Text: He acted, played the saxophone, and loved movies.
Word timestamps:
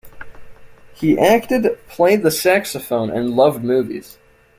He 0.95 1.15
acted, 1.19 1.77
played 1.87 2.23
the 2.23 2.31
saxophone, 2.31 3.11
and 3.11 3.35
loved 3.35 3.63
movies. 3.63 4.17